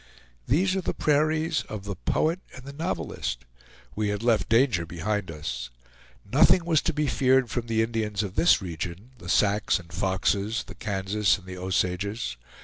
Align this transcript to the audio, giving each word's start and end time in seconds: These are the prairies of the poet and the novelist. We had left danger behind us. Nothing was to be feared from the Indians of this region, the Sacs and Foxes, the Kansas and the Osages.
These 0.47 0.75
are 0.75 0.81
the 0.81 0.95
prairies 0.95 1.61
of 1.69 1.83
the 1.83 1.93
poet 1.95 2.39
and 2.55 2.63
the 2.65 2.73
novelist. 2.73 3.45
We 3.95 4.07
had 4.07 4.23
left 4.23 4.49
danger 4.49 4.83
behind 4.83 5.29
us. 5.29 5.69
Nothing 6.25 6.65
was 6.65 6.81
to 6.81 6.91
be 6.91 7.05
feared 7.05 7.51
from 7.51 7.67
the 7.67 7.83
Indians 7.83 8.23
of 8.23 8.33
this 8.33 8.63
region, 8.63 9.11
the 9.19 9.29
Sacs 9.29 9.77
and 9.77 9.93
Foxes, 9.93 10.63
the 10.65 10.73
Kansas 10.73 11.37
and 11.37 11.45
the 11.45 11.55
Osages. 11.59 12.35